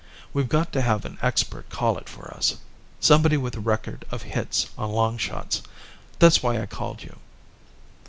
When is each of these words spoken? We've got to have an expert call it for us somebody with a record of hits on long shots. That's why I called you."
We've 0.33 0.49
got 0.49 0.73
to 0.73 0.81
have 0.81 1.05
an 1.05 1.19
expert 1.21 1.69
call 1.69 1.95
it 1.99 2.09
for 2.09 2.33
us 2.33 2.57
somebody 2.99 3.37
with 3.37 3.55
a 3.55 3.59
record 3.59 4.03
of 4.09 4.23
hits 4.23 4.67
on 4.75 4.89
long 4.89 5.19
shots. 5.19 5.61
That's 6.17 6.41
why 6.41 6.59
I 6.59 6.65
called 6.65 7.03
you." 7.03 7.19